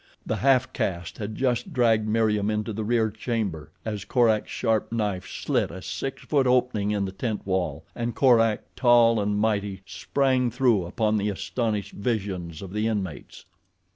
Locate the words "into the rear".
2.49-3.11